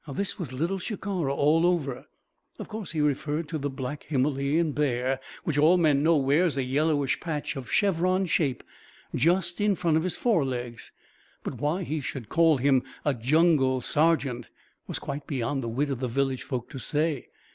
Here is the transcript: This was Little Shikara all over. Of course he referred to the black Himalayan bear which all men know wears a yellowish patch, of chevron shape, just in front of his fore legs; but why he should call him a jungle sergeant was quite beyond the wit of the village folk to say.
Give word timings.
This 0.11 0.39
was 0.39 0.51
Little 0.51 0.79
Shikara 0.79 1.31
all 1.31 1.63
over. 1.63 2.07
Of 2.57 2.67
course 2.67 2.91
he 2.93 3.01
referred 3.01 3.47
to 3.49 3.59
the 3.59 3.69
black 3.69 4.01
Himalayan 4.01 4.71
bear 4.71 5.19
which 5.43 5.59
all 5.59 5.77
men 5.77 6.01
know 6.01 6.17
wears 6.17 6.57
a 6.57 6.63
yellowish 6.63 7.19
patch, 7.19 7.55
of 7.55 7.71
chevron 7.71 8.25
shape, 8.25 8.63
just 9.13 9.61
in 9.61 9.75
front 9.75 9.97
of 9.97 10.03
his 10.03 10.17
fore 10.17 10.43
legs; 10.43 10.91
but 11.43 11.59
why 11.61 11.83
he 11.83 12.01
should 12.01 12.29
call 12.29 12.57
him 12.57 12.81
a 13.05 13.13
jungle 13.13 13.79
sergeant 13.79 14.49
was 14.87 14.97
quite 14.97 15.27
beyond 15.27 15.61
the 15.61 15.69
wit 15.69 15.91
of 15.91 15.99
the 15.99 16.07
village 16.07 16.41
folk 16.41 16.67
to 16.71 16.79
say. 16.79 17.27